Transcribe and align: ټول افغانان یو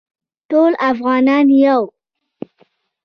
ټول 0.49 0.71
افغانان 0.91 1.47
یو 1.61 1.81